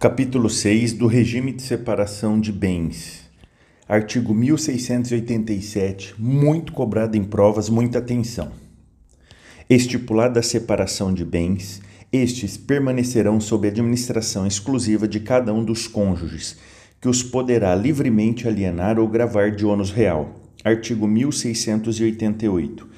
Capítulo 0.00 0.48
6 0.48 0.94
do 0.94 1.06
Regime 1.06 1.52
de 1.52 1.60
Separação 1.60 2.40
de 2.40 2.50
Bens. 2.50 3.28
Artigo 3.86 4.32
1687, 4.32 6.14
muito 6.18 6.72
cobrado 6.72 7.18
em 7.18 7.22
provas, 7.22 7.68
muita 7.68 7.98
atenção. 7.98 8.50
Estipulada 9.68 10.40
a 10.40 10.42
separação 10.42 11.12
de 11.12 11.22
bens, 11.22 11.82
estes 12.10 12.56
permanecerão 12.56 13.38
sob 13.42 13.68
administração 13.68 14.46
exclusiva 14.46 15.06
de 15.06 15.20
cada 15.20 15.52
um 15.52 15.62
dos 15.62 15.86
cônjuges, 15.86 16.56
que 16.98 17.06
os 17.06 17.22
poderá 17.22 17.74
livremente 17.74 18.48
alienar 18.48 18.98
ou 18.98 19.06
gravar 19.06 19.50
de 19.50 19.66
ônus 19.66 19.90
real. 19.90 20.34
Artigo 20.64 21.06
1688. 21.06 22.88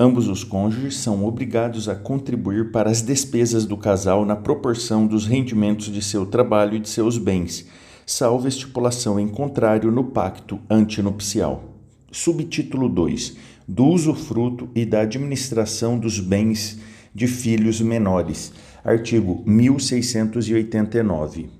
Ambos 0.00 0.28
os 0.28 0.44
cônjuges 0.44 0.98
são 0.98 1.26
obrigados 1.26 1.88
a 1.88 1.94
contribuir 1.96 2.70
para 2.70 2.88
as 2.88 3.02
despesas 3.02 3.66
do 3.66 3.76
casal 3.76 4.24
na 4.24 4.36
proporção 4.36 5.04
dos 5.04 5.26
rendimentos 5.26 5.86
de 5.86 6.00
seu 6.00 6.24
trabalho 6.24 6.76
e 6.76 6.78
de 6.78 6.88
seus 6.88 7.18
bens, 7.18 7.66
salvo 8.06 8.46
estipulação 8.46 9.18
em 9.18 9.26
contrário 9.26 9.90
no 9.90 10.04
pacto 10.04 10.60
antinupcial. 10.70 11.64
Subtítulo 12.12 12.88
2. 12.88 13.36
Do 13.66 13.86
usufruto 13.86 14.68
e 14.72 14.86
da 14.86 15.00
administração 15.00 15.98
dos 15.98 16.20
bens 16.20 16.78
de 17.12 17.26
filhos 17.26 17.80
menores. 17.80 18.52
Artigo 18.84 19.42
1689. 19.44 21.50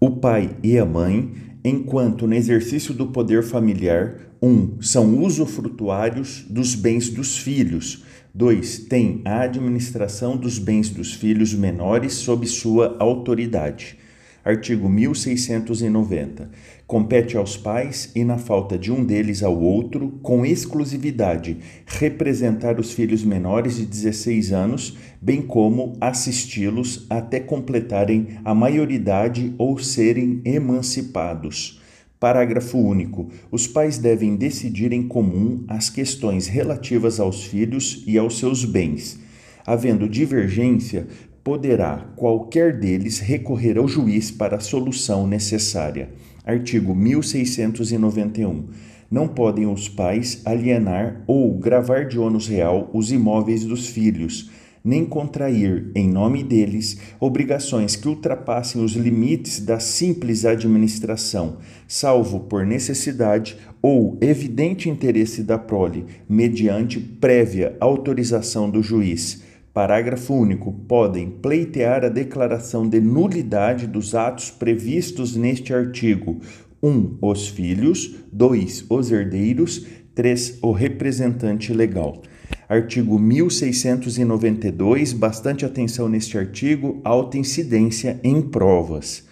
O 0.00 0.10
pai 0.10 0.56
e 0.60 0.76
a 0.76 0.84
mãe, 0.84 1.53
enquanto 1.64 2.26
no 2.26 2.34
exercício 2.34 2.92
do 2.92 3.06
poder 3.06 3.42
familiar, 3.42 4.16
1. 4.42 4.46
Um, 4.46 4.82
são 4.82 5.22
usufrutuários 5.22 6.44
dos 6.48 6.74
bens 6.74 7.08
dos 7.08 7.38
filhos. 7.38 8.04
2. 8.34 8.80
Têm 8.80 9.22
a 9.24 9.40
administração 9.40 10.36
dos 10.36 10.58
bens 10.58 10.90
dos 10.90 11.14
filhos 11.14 11.54
menores 11.54 12.12
sob 12.14 12.46
sua 12.46 12.96
autoridade. 12.98 13.96
Artigo 14.44 14.90
1690. 14.90 16.50
Compete 16.86 17.34
aos 17.34 17.56
pais 17.56 18.12
e, 18.14 18.22
na 18.22 18.36
falta 18.36 18.78
de 18.78 18.92
um 18.92 19.02
deles 19.02 19.42
ao 19.42 19.58
outro, 19.58 20.18
com 20.22 20.44
exclusividade, 20.44 21.56
representar 21.86 22.78
os 22.78 22.92
filhos 22.92 23.24
menores 23.24 23.76
de 23.76 23.86
16 23.86 24.52
anos, 24.52 24.98
bem 25.18 25.40
como 25.40 25.96
assisti-los 25.98 27.06
até 27.08 27.40
completarem 27.40 28.38
a 28.44 28.54
maioridade 28.54 29.54
ou 29.56 29.78
serem 29.78 30.42
emancipados. 30.44 31.80
Parágrafo 32.20 32.76
único. 32.78 33.30
Os 33.50 33.66
pais 33.66 33.96
devem 33.96 34.36
decidir 34.36 34.92
em 34.92 35.08
comum 35.08 35.64
as 35.68 35.88
questões 35.88 36.46
relativas 36.46 37.18
aos 37.18 37.44
filhos 37.44 38.04
e 38.06 38.18
aos 38.18 38.38
seus 38.38 38.66
bens. 38.66 39.18
Havendo 39.66 40.06
divergência, 40.06 41.06
poderá 41.44 41.98
qualquer 42.16 42.80
deles 42.80 43.20
recorrer 43.20 43.78
ao 43.78 43.86
juiz 43.86 44.30
para 44.30 44.56
a 44.56 44.60
solução 44.60 45.26
necessária. 45.26 46.08
Artigo 46.44 46.94
1691. 46.94 48.64
Não 49.10 49.28
podem 49.28 49.66
os 49.66 49.88
pais 49.88 50.40
alienar 50.44 51.22
ou 51.26 51.56
gravar 51.58 52.06
de 52.08 52.18
ônus 52.18 52.48
real 52.48 52.90
os 52.94 53.12
imóveis 53.12 53.64
dos 53.64 53.86
filhos 53.86 54.50
nem 54.84 55.06
contrair, 55.06 55.90
em 55.94 56.06
nome 56.06 56.44
deles, 56.44 56.98
obrigações 57.18 57.96
que 57.96 58.06
ultrapassem 58.06 58.84
os 58.84 58.92
limites 58.92 59.58
da 59.60 59.80
simples 59.80 60.44
administração, 60.44 61.56
salvo 61.88 62.40
por 62.40 62.66
necessidade 62.66 63.56
ou 63.80 64.18
evidente 64.20 64.90
interesse 64.90 65.42
da 65.42 65.56
prole, 65.56 66.04
mediante 66.28 67.00
prévia 67.00 67.74
autorização 67.80 68.68
do 68.68 68.82
juiz. 68.82 69.42
Parágrafo 69.74 70.32
único. 70.32 70.72
Podem 70.72 71.28
pleitear 71.28 72.04
a 72.04 72.08
declaração 72.08 72.88
de 72.88 73.00
nulidade 73.00 73.88
dos 73.88 74.14
atos 74.14 74.48
previstos 74.48 75.34
neste 75.34 75.74
artigo. 75.74 76.40
1. 76.80 76.88
Um, 76.88 77.18
os 77.20 77.48
filhos. 77.48 78.14
2. 78.32 78.86
Os 78.88 79.10
herdeiros. 79.10 79.84
3. 80.14 80.60
O 80.62 80.70
representante 80.70 81.72
legal. 81.72 82.22
Artigo 82.68 83.18
1692, 83.18 85.12
bastante 85.12 85.66
atenção 85.66 86.08
neste 86.08 86.38
artigo, 86.38 87.00
alta 87.04 87.36
incidência 87.36 88.20
em 88.22 88.40
provas. 88.40 89.24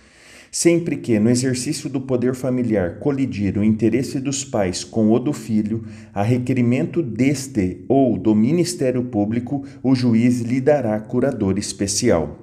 Sempre 0.54 0.98
que, 0.98 1.18
no 1.18 1.30
exercício 1.30 1.88
do 1.88 1.98
poder 1.98 2.34
familiar, 2.34 2.98
colidir 2.98 3.56
o 3.56 3.64
interesse 3.64 4.20
dos 4.20 4.44
pais 4.44 4.84
com 4.84 5.10
o 5.10 5.18
do 5.18 5.32
filho, 5.32 5.82
a 6.12 6.22
requerimento 6.22 7.02
deste 7.02 7.86
ou 7.88 8.18
do 8.18 8.34
Ministério 8.34 9.02
Público, 9.04 9.64
o 9.82 9.94
juiz 9.94 10.42
lhe 10.42 10.60
dará 10.60 11.00
curador 11.00 11.56
especial. 11.56 12.38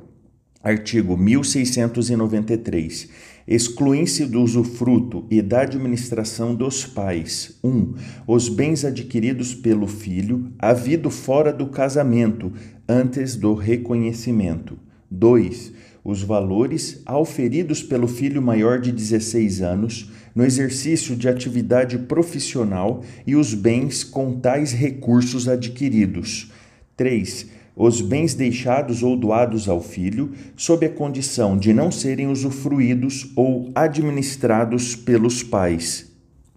Artigo 0.64 1.16
1693 1.16 3.10
excluem-se 3.48 4.26
do 4.26 4.42
usufruto 4.42 5.28
e 5.30 5.40
da 5.40 5.62
administração 5.62 6.56
dos 6.56 6.88
pais: 6.88 7.60
1. 7.64 7.70
Um, 7.70 7.94
os 8.26 8.50
bens 8.50 8.84
adquiridos 8.84 9.54
pelo 9.54 9.86
filho, 9.86 10.52
havido 10.58 11.12
fora 11.12 11.54
do 11.54 11.68
casamento, 11.68 12.52
antes 12.88 13.36
do 13.36 13.54
reconhecimento. 13.54 14.80
2. 15.12 15.74
Os 16.10 16.24
valores 16.24 17.04
auferidos 17.06 17.84
pelo 17.84 18.08
filho 18.08 18.42
maior 18.42 18.82
de 18.82 18.92
16 18.92 19.62
anos 19.62 20.10
no 20.34 20.44
exercício 20.44 21.16
de 21.16 21.30
atividade 21.30 22.00
profissional 22.00 23.04
e 23.28 23.36
os 23.36 23.54
bens 23.54 24.04
com 24.04 24.40
tais 24.40 24.72
recursos 24.72 25.48
adquiridos. 25.48 26.52
3 26.98 27.60
os 27.76 28.02
bens 28.02 28.34
deixados 28.34 29.04
ou 29.04 29.16
doados 29.16 29.70
ao 29.70 29.82
filho, 29.82 30.32
sob 30.58 30.86
a 30.86 30.90
condição 30.90 31.56
de 31.56 31.72
não 31.72 31.92
serem 31.92 32.28
usufruídos 32.28 33.32
ou 33.38 33.70
administrados 33.74 34.96
pelos 34.96 35.44
pais. 35.44 36.12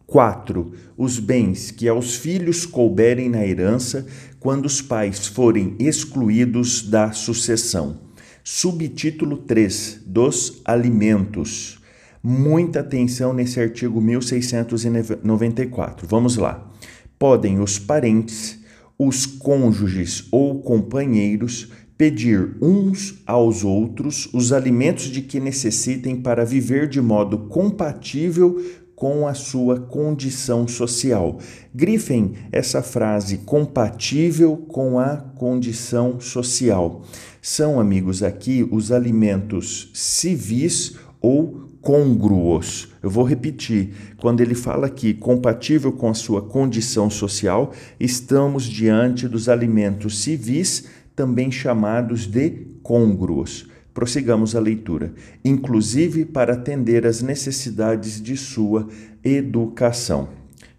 4. 0.07 0.73
Os 0.97 1.21
bens 1.21 1.71
que 1.71 1.87
aos 1.87 2.17
filhos 2.17 2.65
couberem 2.65 3.29
na 3.29 3.47
herança 3.47 4.05
quando 4.41 4.65
os 4.65 4.81
pais 4.81 5.27
forem 5.27 5.77
excluídos 5.79 6.83
da 6.83 7.12
sucessão. 7.12 8.12
Subtítulo 8.45 9.37
3 9.37 10.03
dos 10.05 10.63
alimentos. 10.65 11.79
Muita 12.21 12.81
atenção 12.81 13.33
nesse 13.33 13.61
artigo 13.61 14.01
1694. 14.01 16.09
Vamos 16.09 16.37
lá. 16.37 16.69
Podem 17.17 17.61
os 17.61 17.79
parentes 17.79 18.61
os 18.99 19.27
cônjuges 19.27 20.27
ou 20.33 20.61
companheiros 20.61 21.71
pedir 21.97 22.57
uns 22.61 23.23
aos 23.27 23.63
outros 23.63 24.29
os 24.33 24.53
alimentos 24.53 25.05
de 25.05 25.23
que 25.23 25.39
necessitem 25.39 26.17
para 26.17 26.45
viver 26.45 26.89
de 26.89 27.01
modo 27.01 27.47
compatível 27.47 28.61
com 29.03 29.27
a 29.27 29.35
sua 29.35 29.81
condição 29.81 30.69
social. 30.69 31.41
Grifem 31.75 32.35
essa 32.53 32.83
frase 32.83 33.39
compatível 33.39 34.57
com 34.57 34.97
a 34.97 35.17
condição 35.17 36.21
social. 36.21 37.03
São, 37.43 37.81
amigos, 37.81 38.23
aqui 38.23 38.65
os 38.71 38.93
alimentos 38.93 39.91
civis 39.93 40.95
ou 41.21 41.69
congruos. 41.81 42.93
Eu 43.03 43.11
vou 43.11 43.25
repetir. 43.25 43.93
Quando 44.19 44.41
ele 44.41 44.55
fala 44.55 44.87
aqui 44.87 45.12
compatível 45.12 45.91
com 45.91 46.09
a 46.09 46.15
sua 46.15 46.41
condição 46.41 47.11
social, 47.11 47.73
estamos 47.99 48.62
diante 48.62 49.27
dos 49.27 49.49
alimentos 49.49 50.23
civis, 50.23 50.85
também 51.17 51.51
chamados 51.51 52.25
de 52.25 52.51
congruos. 52.85 53.67
Prossigamos 53.95 54.57
a 54.57 54.61
leitura. 54.61 55.13
Inclusive 55.45 56.25
para 56.25 56.55
atender 56.55 57.07
às 57.07 57.23
necessidades 57.23 58.21
de 58.21 58.37
sua 58.37 58.89
educação. 59.23 60.29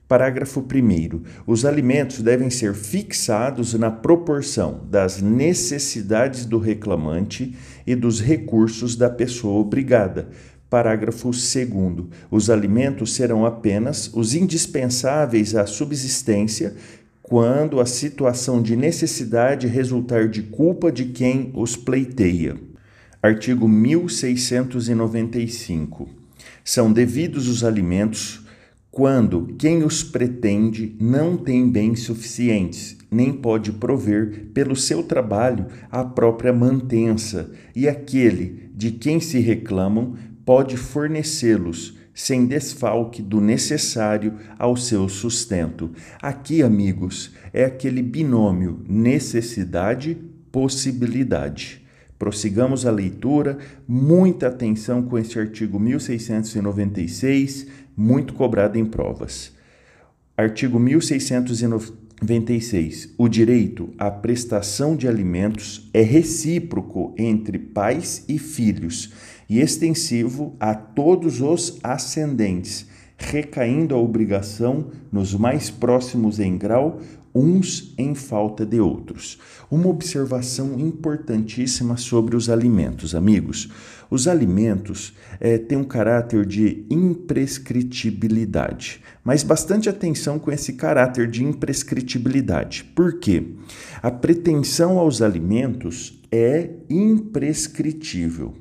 Parágrafo 0.08 0.60
1. 0.60 1.22
Os 1.48 1.66
alimentos 1.66 2.22
devem 2.22 2.50
ser 2.50 2.76
fixados 2.76 3.74
na 3.74 3.90
proporção 3.90 4.82
das 4.90 5.22
necessidades 5.22 6.46
do 6.46 6.60
reclamante 6.60 7.56
e 7.88 7.96
dos 7.96 8.22
recursos 8.22 8.96
da 8.96 9.10
pessoa 9.10 9.60
obrigada, 9.60 10.30
Parágrafo 10.70 11.32
2. 11.32 11.46
Os 12.30 12.50
alimentos 12.50 13.14
serão 13.14 13.46
apenas 13.46 14.12
os 14.14 14.36
indispensáveis 14.36 15.56
à 15.56 15.66
subsistência 15.66 16.76
quando 17.22 17.80
a 17.80 17.86
situação 17.86 18.62
de 18.62 18.76
necessidade 18.76 19.66
resultar 19.68 20.28
de 20.28 20.44
culpa 20.44 20.92
de 20.92 21.06
quem 21.06 21.52
os 21.56 21.76
pleiteia. 21.76 22.56
Artigo 23.24 23.68
1695. 23.70 26.10
São 26.62 26.92
devidos 26.92 27.48
os 27.48 27.64
alimentos 27.64 28.42
quando 28.92 29.56
quem 29.58 29.82
os 29.82 30.04
pretende 30.04 30.94
não 31.00 31.38
tem 31.38 31.70
bens 31.70 32.02
suficientes, 32.02 32.98
nem 33.10 33.32
pode 33.32 33.72
prover 33.72 34.48
pelo 34.54 34.76
seu 34.76 35.04
trabalho 35.04 35.68
a 35.90 36.04
própria 36.04 36.52
mantença, 36.52 37.50
e 37.74 37.88
aquele 37.88 38.70
de 38.76 38.92
quem 38.92 39.22
se 39.22 39.40
reclamam 39.40 40.18
pode 40.46 40.76
fornecê-los 40.76 41.98
sem 42.14 42.46
desfalque 42.46 43.22
do 43.22 43.40
necessário 43.40 44.34
ao 44.60 44.76
seu 44.76 45.08
sustento. 45.08 45.92
Aqui, 46.22 46.62
amigos, 46.62 47.32
é 47.54 47.64
aquele 47.64 48.02
binômio 48.02 48.84
necessidade-possibilidade. 48.86 51.83
Prossigamos 52.24 52.86
a 52.86 52.92
leitura, 52.92 53.58
muita 53.86 54.48
atenção 54.48 55.04
com 55.04 55.20
este 55.20 55.38
artigo 55.38 55.78
1696, 55.78 57.68
muito 57.98 58.34
cobrado 58.34 58.80
em 58.80 58.86
provas. 58.86 59.52
Artigo 60.38 60.80
1696. 60.80 63.14
O 63.18 63.28
direito 63.28 63.94
à 63.98 64.10
prestação 64.10 64.96
de 64.96 65.06
alimentos 65.06 65.90
é 65.94 66.02
recíproco 66.02 67.14
entre 67.18 67.60
pais 67.60 68.24
e 68.30 68.40
filhos 68.40 69.12
e 69.50 69.60
extensivo 69.60 70.56
a 70.62 70.74
todos 70.74 71.42
os 71.42 71.78
ascendentes, 71.84 72.88
recaindo 73.18 73.96
a 73.96 73.98
obrigação 73.98 74.92
nos 75.12 75.36
mais 75.36 75.70
próximos 75.70 76.40
em 76.40 76.58
grau 76.58 77.02
uns 77.34 77.94
em 77.98 78.14
falta 78.14 78.64
de 78.66 78.80
outros. 78.80 79.40
Uma 79.72 79.88
observação 79.88 80.80
importantíssima 80.80 81.98
sobre 81.98 82.36
os 82.36 82.50
alimentos, 82.50 83.16
amigos. 83.16 83.70
Os 84.10 84.28
alimentos 84.28 85.14
é, 85.40 85.58
têm 85.58 85.78
um 85.78 85.84
caráter 85.84 86.46
de 86.46 86.86
imprescritibilidade, 86.90 89.02
mas 89.24 89.42
bastante 89.42 89.88
atenção 89.90 90.38
com 90.38 90.52
esse 90.52 90.74
caráter 90.74 91.28
de 91.28 91.44
imprescritibilidade. 91.44 92.84
Por 92.96 93.20
quê? 93.20 93.44
A 94.04 94.12
pretensão 94.12 95.00
aos 95.00 95.20
alimentos 95.22 96.22
é 96.32 96.70
imprescritível, 96.90 98.54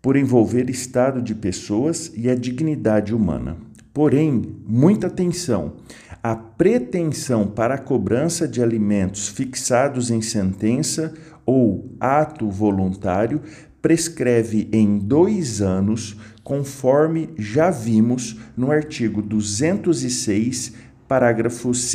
por 0.00 0.16
envolver 0.16 0.70
estado 0.70 1.20
de 1.20 1.34
pessoas 1.34 2.12
e 2.14 2.30
a 2.30 2.36
dignidade 2.36 3.12
humana. 3.12 3.56
Porém, 3.92 4.56
muita 4.64 5.08
atenção 5.08 5.74
a 6.22 6.34
pretensão 6.34 7.46
para 7.46 7.74
a 7.74 7.78
cobrança 7.78 8.48
de 8.48 8.62
alimentos 8.62 9.28
fixados 9.28 10.10
em 10.10 10.20
sentença 10.20 11.14
ou 11.46 11.94
ato 12.00 12.50
voluntário 12.50 13.40
prescreve 13.80 14.68
em 14.72 14.98
dois 14.98 15.62
anos, 15.62 16.16
conforme 16.42 17.30
já 17.38 17.70
vimos 17.70 18.36
no 18.56 18.70
artigo 18.70 19.22
206, 19.22 20.74
parágrafo 21.06 21.70
2 21.70 21.86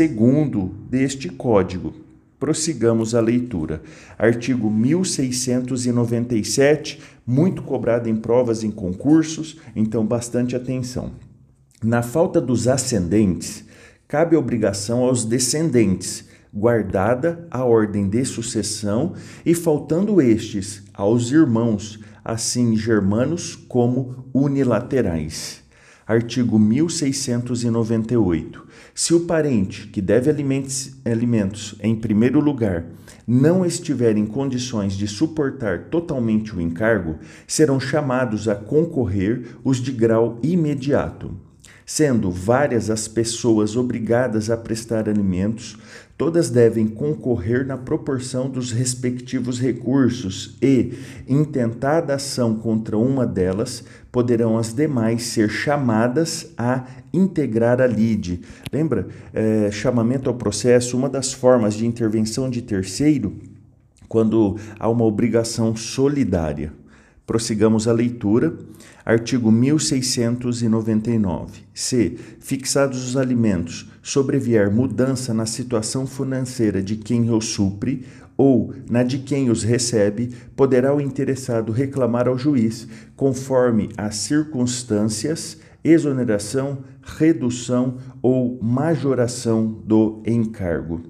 deste 0.90 1.28
Código. 1.30 1.94
Prossigamos 2.40 3.14
a 3.16 3.22
leitura. 3.22 3.82
Artigo 4.18 4.72
1697, 4.72 7.02
muito 7.26 7.62
cobrado 7.62 8.10
em 8.10 8.16
provas 8.16 8.64
em 8.64 8.72
concursos, 8.72 9.58
então 9.76 10.06
bastante 10.06 10.56
atenção. 10.56 11.12
Na 11.82 12.02
falta 12.02 12.42
dos 12.42 12.68
ascendentes, 12.68 13.66
cabe 14.14 14.36
obrigação 14.36 15.00
aos 15.00 15.26
descendentes, 15.26 16.26
guardada 16.54 17.48
a 17.50 17.66
ordem 17.66 18.08
de 18.08 18.24
sucessão, 18.24 19.14
e 19.44 19.56
faltando 19.56 20.22
estes, 20.22 20.84
aos 20.94 21.32
irmãos, 21.32 22.00
assim 22.24 22.78
germanos 22.78 23.56
como 23.56 24.30
unilaterais. 24.32 25.64
Artigo 26.06 26.60
1698. 26.60 28.68
Se 28.94 29.16
o 29.16 29.22
parente 29.22 29.88
que 29.88 30.00
deve 30.00 30.30
alimentos, 30.30 31.74
em 31.82 31.96
primeiro 31.96 32.40
lugar 32.40 32.86
não 33.26 33.66
estiver 33.66 34.16
em 34.16 34.28
condições 34.28 34.94
de 34.94 35.08
suportar 35.08 35.86
totalmente 35.86 36.56
o 36.56 36.62
encargo, 36.62 37.18
serão 37.48 37.80
chamados 37.80 38.48
a 38.48 38.54
concorrer 38.54 39.58
os 39.64 39.78
de 39.78 39.92
grau 39.92 40.38
imediato 40.44 41.36
sendo 41.86 42.32
várias 42.32 42.90
as 42.90 43.08
pessoas 43.08 43.76
obrigadas 43.76 44.50
a 44.50 44.58
prestar 44.58 45.10
alimentos, 45.10 45.78
todas 46.18 46.50
devem 46.50 46.88
concorrer 46.88 47.66
na 47.66 47.78
proporção 47.78 48.50
dos 48.50 48.72
respectivos 48.72 49.60
recursos 49.60 50.56
e, 50.62 50.94
intentada 51.28 52.16
ação 52.16 52.56
contra 52.56 52.98
uma 52.98 53.26
delas, 53.26 53.84
poderão 54.12 54.58
as 54.58 54.74
demais 54.74 55.24
ser 55.24 55.50
chamadas 55.50 56.52
a 56.58 56.86
integrar 57.12 57.82
a 57.82 57.88
lide. 57.88 58.42
Lembra? 58.72 59.08
É, 59.34 59.70
chamamento 59.72 60.30
ao 60.30 60.36
processo, 60.36 60.96
uma 60.96 61.10
das 61.10 61.34
formas 61.34 61.74
de 61.74 61.86
intervenção 61.86 62.50
de 62.50 62.62
terceiro, 62.62 63.36
quando 64.08 64.58
há 64.80 64.88
uma 64.88 65.06
obrigação 65.06 65.76
solidária. 65.76 66.72
Prossigamos 67.26 67.88
a 67.88 67.94
leitura. 67.94 68.54
Artigo 69.06 69.50
1699. 69.52 71.62
C. 71.74 72.18
Fixados 72.40 73.08
os 73.08 73.16
alimentos, 73.16 73.90
sobrevier 74.02 74.70
mudança 74.70 75.34
na 75.34 75.46
situação 75.46 76.06
financeira 76.06 76.82
de 76.82 76.98
quem 76.98 77.32
os 77.32 77.46
supre 77.46 78.06
ou 78.36 78.74
na 78.90 79.04
de 79.04 79.20
quem 79.20 79.50
os 79.50 79.64
recebe, 79.64 80.34
poderá 80.56 80.94
o 80.94 81.00
interessado 81.00 81.72
reclamar 81.72 82.28
ao 82.28 82.38
juiz, 82.38 82.86
conforme 83.16 83.90
as 83.96 84.18
circunstâncias, 84.18 85.60
exoneração, 85.84 86.80
redução 87.02 88.00
ou 88.22 88.60
majoração 88.62 89.82
do 89.86 90.22
encargo. 90.26 91.04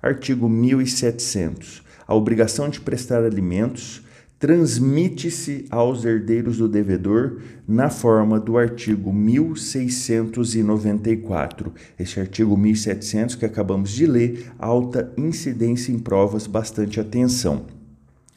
Artigo 0.00 0.48
1700. 0.48 1.82
A 2.06 2.14
obrigação 2.14 2.68
de 2.68 2.80
prestar 2.80 3.24
alimentos 3.24 4.02
transmite-se 4.40 5.66
aos 5.70 6.04
herdeiros 6.06 6.56
do 6.56 6.66
devedor 6.66 7.42
na 7.68 7.90
forma 7.90 8.40
do 8.40 8.56
artigo 8.56 9.12
1694. 9.12 11.74
Este 11.98 12.18
artigo 12.18 12.56
1700 12.56 13.34
que 13.34 13.44
acabamos 13.44 13.90
de 13.90 14.06
ler, 14.06 14.50
alta 14.58 15.12
incidência 15.18 15.92
em 15.92 15.98
provas, 15.98 16.46
bastante 16.46 16.98
atenção. 16.98 17.66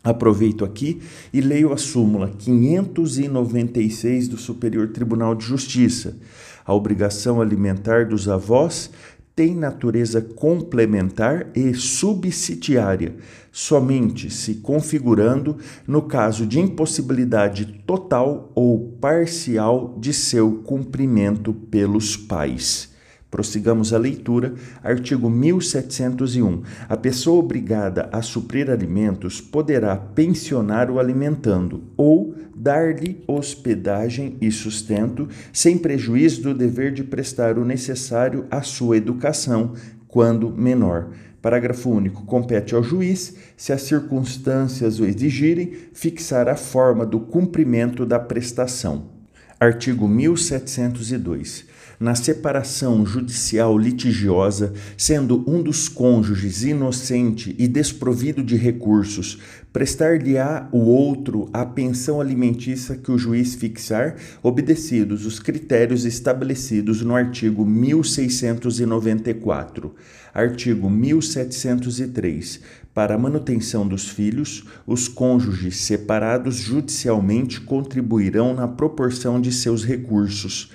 Aproveito 0.03 0.65
aqui 0.65 1.01
e 1.31 1.39
leio 1.39 1.71
a 1.71 1.77
súmula 1.77 2.33
596 2.37 4.27
do 4.27 4.35
Superior 4.35 4.89
Tribunal 4.89 5.33
de 5.33 5.45
Justiça. 5.45 6.17
A 6.65 6.73
obrigação 6.73 7.41
alimentar 7.41 8.05
dos 8.05 8.27
avós 8.27 8.91
tem 9.35 9.55
natureza 9.55 10.21
complementar 10.21 11.47
e 11.55 11.73
subsidiária, 11.73 13.15
somente 13.51 14.29
se 14.29 14.55
configurando 14.55 15.57
no 15.87 16.03
caso 16.03 16.45
de 16.45 16.59
impossibilidade 16.59 17.65
total 17.85 18.51
ou 18.53 18.95
parcial 19.01 19.97
de 19.99 20.13
seu 20.13 20.61
cumprimento 20.63 21.53
pelos 21.53 22.15
pais. 22.15 22.92
Prossigamos 23.33 23.91
a 23.93 23.97
leitura, 23.97 24.53
artigo 24.83 25.27
1701. 25.27 26.61
A 26.87 26.95
pessoa 26.95 27.39
obrigada 27.39 28.07
a 28.11 28.21
suprir 28.21 28.69
alimentos 28.69 29.41
poderá 29.41 29.95
pensionar 29.95 30.91
o 30.91 30.99
alimentando 30.99 31.81
ou 31.97 32.35
dar-lhe 32.55 33.23
hospedagem 33.25 34.37
e 34.39 34.51
sustento, 34.51 35.27
sem 35.51 35.79
prejuízo 35.79 36.43
do 36.43 36.53
dever 36.53 36.93
de 36.93 37.03
prestar 37.03 37.57
o 37.57 37.65
necessário 37.65 38.45
à 38.51 38.61
sua 38.61 38.97
educação, 38.97 39.73
quando 40.07 40.51
menor. 40.51 41.09
Parágrafo 41.41 41.89
único. 41.89 42.27
Compete 42.27 42.75
ao 42.75 42.83
juiz, 42.83 43.35
se 43.57 43.73
as 43.73 43.81
circunstâncias 43.81 44.99
o 44.99 45.05
exigirem, 45.05 45.73
fixar 45.91 46.47
a 46.47 46.55
forma 46.55 47.03
do 47.03 47.19
cumprimento 47.19 48.05
da 48.05 48.19
prestação. 48.19 49.11
Artigo 49.59 50.07
1702 50.07 51.73
na 52.03 52.13
separação 52.15 53.05
judicial 53.05 53.77
litigiosa, 53.77 54.73
sendo 54.97 55.41
um 55.47 55.63
dos 55.63 55.87
cônjuges 55.87 56.61
inocente 56.61 57.55
e 57.57 57.65
desprovido 57.65 58.43
de 58.43 58.57
recursos, 58.57 59.39
prestar-lhe-á 59.71 60.67
o 60.73 60.79
outro 60.79 61.49
a 61.53 61.65
pensão 61.65 62.19
alimentícia 62.19 62.97
que 62.97 63.09
o 63.09 63.17
juiz 63.17 63.55
fixar, 63.55 64.17
obedecidos 64.43 65.25
os 65.25 65.39
critérios 65.39 66.03
estabelecidos 66.03 67.01
no 67.01 67.15
artigo 67.15 67.65
1694. 67.65 69.95
Artigo 70.33 70.89
1703. 70.89 72.59
Para 72.93 73.15
a 73.15 73.17
manutenção 73.17 73.87
dos 73.87 74.09
filhos, 74.09 74.65
os 74.85 75.07
cônjuges 75.07 75.77
separados 75.77 76.57
judicialmente 76.57 77.61
contribuirão 77.61 78.53
na 78.53 78.67
proporção 78.67 79.39
de 79.39 79.53
seus 79.53 79.85
recursos. 79.85 80.69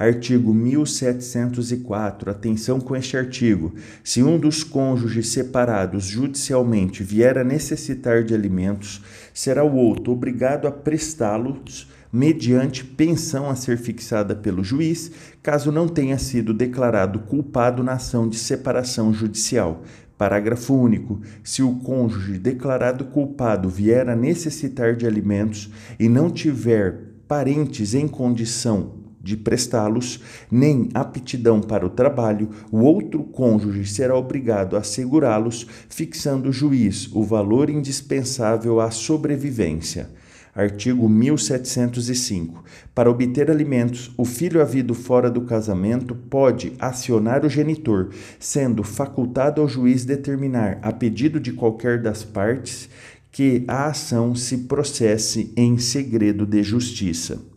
Artigo 0.00 0.54
1704. 0.54 2.30
Atenção 2.30 2.80
com 2.80 2.96
este 2.96 3.18
artigo. 3.18 3.74
Se 4.02 4.22
um 4.22 4.38
dos 4.38 4.64
cônjuges 4.64 5.28
separados 5.28 6.06
judicialmente 6.06 7.04
vier 7.04 7.36
a 7.36 7.44
necessitar 7.44 8.24
de 8.24 8.32
alimentos, 8.32 9.02
será 9.34 9.62
o 9.62 9.76
outro 9.76 10.14
obrigado 10.14 10.66
a 10.66 10.72
prestá-los 10.72 11.86
mediante 12.10 12.82
pensão 12.82 13.50
a 13.50 13.54
ser 13.54 13.76
fixada 13.76 14.34
pelo 14.34 14.64
juiz, 14.64 15.12
caso 15.42 15.70
não 15.70 15.86
tenha 15.86 16.16
sido 16.16 16.54
declarado 16.54 17.18
culpado 17.18 17.84
na 17.84 17.92
ação 17.92 18.26
de 18.26 18.38
separação 18.38 19.12
judicial. 19.12 19.82
Parágrafo 20.16 20.72
único. 20.72 21.20
Se 21.44 21.62
o 21.62 21.74
cônjuge 21.74 22.38
declarado 22.38 23.04
culpado 23.04 23.68
vier 23.68 24.08
a 24.08 24.16
necessitar 24.16 24.96
de 24.96 25.06
alimentos 25.06 25.70
e 25.98 26.08
não 26.08 26.30
tiver 26.30 27.00
parentes 27.28 27.92
em 27.92 28.08
condição 28.08 28.99
de 29.20 29.36
prestá-los, 29.36 30.20
nem 30.50 30.88
aptidão 30.94 31.60
para 31.60 31.86
o 31.86 31.90
trabalho, 31.90 32.48
o 32.72 32.80
outro 32.80 33.22
cônjuge 33.22 33.86
será 33.86 34.16
obrigado 34.16 34.76
a 34.76 34.80
assegurá-los, 34.80 35.66
fixando 35.88 36.48
o 36.48 36.52
juiz 36.52 37.10
o 37.12 37.22
valor 37.22 37.70
indispensável 37.70 38.80
à 38.80 38.90
sobrevivência. 38.90 40.08
Artigo 40.54 41.08
1705. 41.08 42.64
Para 42.92 43.08
obter 43.08 43.50
alimentos, 43.50 44.12
o 44.16 44.24
filho 44.24 44.60
havido 44.60 44.94
fora 44.94 45.30
do 45.30 45.42
casamento 45.42 46.14
pode 46.14 46.72
acionar 46.78 47.44
o 47.44 47.48
genitor, 47.48 48.10
sendo 48.38 48.82
facultado 48.82 49.60
ao 49.60 49.68
juiz 49.68 50.04
determinar, 50.04 50.78
a 50.82 50.92
pedido 50.92 51.38
de 51.38 51.52
qualquer 51.52 52.02
das 52.02 52.24
partes, 52.24 52.88
que 53.30 53.64
a 53.68 53.86
ação 53.86 54.34
se 54.34 54.58
processe 54.58 55.52
em 55.56 55.78
segredo 55.78 56.44
de 56.44 56.64
justiça. 56.64 57.49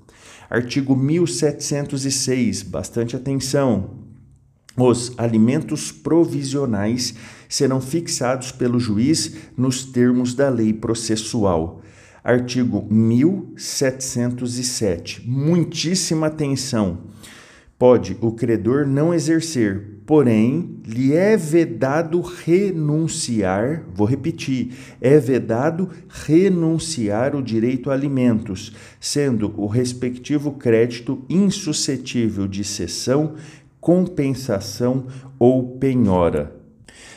Artigo 0.53 0.95
1706, 0.95 2.61
bastante 2.61 3.15
atenção. 3.15 3.89
Os 4.77 5.11
alimentos 5.17 5.91
provisionais 5.91 7.15
serão 7.49 7.81
fixados 7.81 8.51
pelo 8.51 8.79
juiz 8.79 9.35
nos 9.57 9.83
termos 9.83 10.35
da 10.35 10.49
lei 10.49 10.71
processual. 10.71 11.81
Artigo 12.23 12.85
1707. 12.87 15.27
Muitíssima 15.27 16.27
atenção. 16.27 16.99
Pode 17.79 18.15
o 18.21 18.31
credor 18.31 18.85
não 18.85 19.11
exercer, 19.11 19.92
porém, 20.05 20.79
lhe 20.85 21.13
é 21.13 21.37
vedado 21.37 22.19
renunciar, 22.21 23.83
vou 23.93 24.05
repetir, 24.05 24.73
é 24.99 25.17
vedado 25.17 25.89
renunciar 26.09 27.35
o 27.35 27.41
direito 27.41 27.89
a 27.89 27.93
alimentos, 27.93 28.73
sendo 28.99 29.53
o 29.57 29.65
respectivo 29.65 30.53
crédito 30.53 31.23
insuscetível 31.29 32.47
de 32.47 32.63
cessão, 32.63 33.35
compensação 33.79 35.07
ou 35.39 35.77
penhora. 35.77 36.55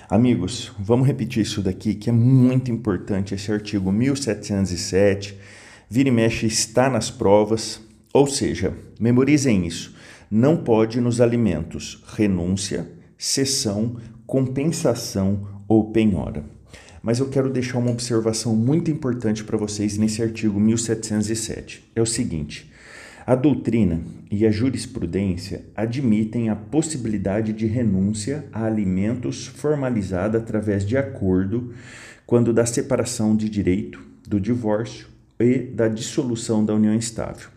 Amigos, 0.09 0.71
vamos 0.79 1.07
repetir 1.07 1.43
isso 1.43 1.61
daqui 1.61 1.95
que 1.95 2.09
é 2.09 2.13
muito 2.13 2.71
importante, 2.71 3.35
esse 3.35 3.51
artigo 3.51 3.91
1707, 3.91 5.37
vira 5.91 6.09
e 6.09 6.13
mexe 6.13 6.47
está 6.47 6.89
nas 6.89 7.11
provas, 7.11 7.81
ou 8.13 8.29
seja, 8.29 8.73
memorizem 9.01 9.67
isso 9.67 9.96
não 10.31 10.57
pode 10.57 11.01
nos 11.01 11.21
alimentos 11.21 12.03
renúncia, 12.17 12.91
cessão, 13.17 13.97
compensação 14.27 15.63
ou 15.69 15.91
penhora. 15.91 16.45
Mas 17.03 17.21
eu 17.21 17.29
quero 17.29 17.51
deixar 17.51 17.79
uma 17.79 17.93
observação 17.93 18.57
muito 18.57 18.91
importante 18.91 19.45
para 19.45 19.57
vocês 19.57 19.97
nesse 19.97 20.23
artigo 20.23 20.59
1707. 20.59 21.91
É 21.95 22.03
o 22.03 22.07
seguinte: 22.07 22.71
a 23.25 23.35
doutrina 23.35 24.01
e 24.31 24.47
a 24.47 24.51
jurisprudência 24.51 25.65
admitem 25.75 26.49
a 26.49 26.57
possibilidade 26.57 27.53
de 27.53 27.67
renúncia 27.67 28.47
a 28.53 28.65
alimentos 28.65 29.47
formalizada 29.47 30.39
através 30.39 30.85
de 30.85 30.97
acordo 30.97 31.73
quando 32.27 32.53
da 32.53 32.67
separação 32.67 33.37
de 33.37 33.49
direito, 33.49 34.01
do 34.27 34.41
divórcio 34.41 35.07
e 35.39 35.59
da 35.59 35.87
dissolução 35.87 36.65
da 36.65 36.75
união 36.75 36.95
estável. 36.95 37.56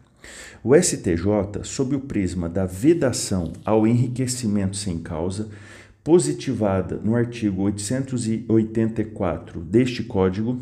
O 0.64 0.76
STJ, 0.76 1.64
sob 1.64 1.96
o 1.96 2.00
prisma 2.00 2.50
da 2.50 2.66
vedação 2.66 3.54
ao 3.64 3.88
enriquecimento 3.88 4.76
sem 4.76 5.00
causa, 5.00 5.50
positivada 6.04 7.00
no 7.04 7.16
artigo 7.16 7.64
884 7.64 9.62
deste 9.62 10.04
Código, 10.04 10.60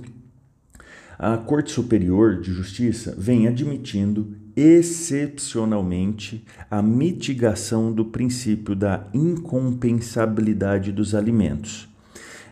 a 1.17 1.36
Corte 1.36 1.71
Superior 1.71 2.39
de 2.39 2.51
Justiça 2.51 3.15
vem 3.17 3.47
admitindo 3.47 4.36
excepcionalmente 4.55 6.45
a 6.69 6.81
mitigação 6.81 7.91
do 7.91 8.05
princípio 8.05 8.75
da 8.75 9.07
incompensabilidade 9.13 10.91
dos 10.91 11.15
alimentos. 11.15 11.88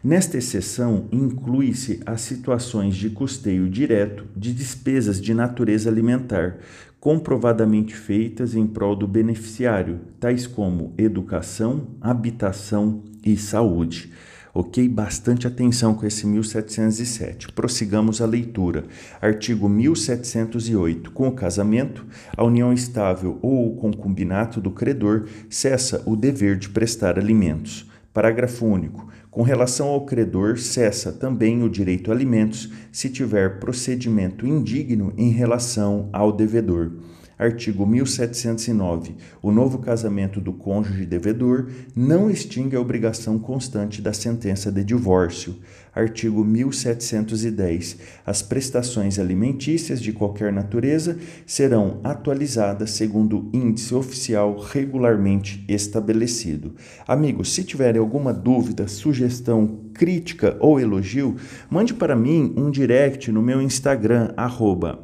Nesta 0.03 0.38
exceção, 0.38 1.07
inclui-se 1.12 2.00
as 2.05 2.22
situações 2.22 2.95
de 2.95 3.10
custeio 3.10 3.67
direto 3.67 4.25
de 4.38 4.53
despesas 4.53 5.19
de 5.19 5.34
natureza 5.34 5.89
alimentar, 5.89 6.57
comprovadamente 7.06 7.96
feitas 7.96 8.56
em 8.56 8.66
prol 8.66 8.96
do 8.96 9.08
beneficiário, 9.08 10.00
tais 10.20 10.48
como 10.48 10.92
educação, 10.98 11.90
habitação 12.02 13.04
e 13.24 13.38
saúde. 13.38 14.12
Ok? 14.52 14.90
Bastante 14.90 15.46
atenção 15.46 15.94
com 15.94 16.08
esse 16.08 16.26
1707. 16.26 17.52
Prossigamos 17.52 18.22
a 18.22 18.26
leitura. 18.26 18.86
Artigo 19.22 19.70
1708. 19.70 21.12
Com 21.12 21.28
o 21.28 21.32
casamento, 21.32 22.04
a 22.36 22.44
união 22.44 22.74
estável 22.74 23.38
ou 23.40 23.68
o 23.68 23.76
concubinato 23.76 24.60
do 24.60 24.72
credor 24.72 25.28
cessa 25.48 26.02
o 26.08 26.16
dever 26.16 26.58
de 26.58 26.70
prestar 26.70 27.20
alimentos. 27.20 27.86
Parágrafo 28.15 28.65
único. 28.65 29.10
Com 29.29 29.41
relação 29.41 29.89
ao 29.89 30.05
credor, 30.05 30.57
cessa 30.57 31.12
também 31.12 31.62
o 31.62 31.69
direito 31.69 32.10
a 32.10 32.13
alimentos 32.13 32.72
se 32.89 33.10
tiver 33.10 33.60
procedimento 33.60 34.48
indigno 34.48 35.12
em 35.17 35.31
relação 35.31 36.07
ao 36.13 36.31
devedor. 36.31 36.93
Artigo 37.38 37.86
1709. 37.86 39.15
O 39.42 39.51
novo 39.51 39.80
casamento 39.80 40.39
do 40.39 40.54
cônjuge 40.54 41.06
devedor 41.06 41.70
não 41.96 42.30
extingue 42.30 42.75
a 42.75 42.82
obrigação 42.82 43.38
constante 43.38 44.01
da 44.01 44.13
sentença 44.13 44.72
de 44.72 44.84
divórcio. 44.84 45.56
Artigo 45.94 46.44
1710. 46.44 47.98
As 48.25 48.42
prestações 48.42 49.20
alimentícias 49.20 50.01
de 50.01 50.13
qualquer 50.13 50.51
natureza 50.51 51.18
serão 51.46 52.00
atualizadas 52.04 52.92
segundo 52.92 53.50
índice 53.54 53.94
oficial 53.94 54.58
regularmente 54.58 55.63
estabelecido. 55.68 56.75
Amigos, 57.08 57.54
se 57.54 57.63
tiverem 57.63 58.00
alguma 58.00 58.34
dúvida, 58.34 58.88
sugestão, 58.88 59.85
crítica 59.96 60.58
ou 60.60 60.80
elogio, 60.80 61.36
mande 61.70 61.94
para 61.94 62.16
mim 62.16 62.54
um 62.56 62.70
direct 62.70 63.32
no 63.32 63.42
meu 63.42 63.62
Instagram, 63.62 64.34
arroba 64.36 65.00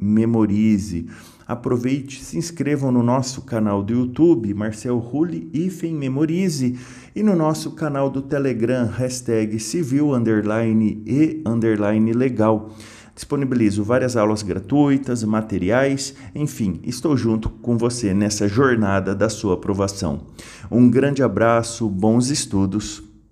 memorize. 0.00 1.06
Aproveite, 1.46 2.24
se 2.24 2.38
inscrevam 2.38 2.90
no 2.90 3.02
nosso 3.02 3.42
canal 3.42 3.82
do 3.82 3.92
YouTube, 3.92 4.54
Marcel 4.54 4.96
Rulli 4.98 5.50
Ifen 5.52 5.92
Memorize, 5.94 6.78
e 7.14 7.22
no 7.22 7.36
nosso 7.36 7.72
canal 7.72 8.08
do 8.08 8.22
Telegram, 8.22 8.86
hashtag 8.86 9.60
civil 9.60 10.14
underline 10.14 11.02
e 11.06 11.42
underline 11.44 12.14
legal. 12.14 12.74
Disponibilizo 13.14 13.84
várias 13.84 14.16
aulas 14.16 14.42
gratuitas, 14.42 15.22
materiais, 15.22 16.14
enfim, 16.34 16.80
estou 16.82 17.16
junto 17.16 17.48
com 17.48 17.78
você 17.78 18.12
nessa 18.12 18.48
jornada 18.48 19.14
da 19.14 19.28
sua 19.28 19.54
aprovação. 19.54 20.22
Um 20.70 20.90
grande 20.90 21.22
abraço, 21.22 21.88
bons 21.88 22.30
estudos 22.30 23.02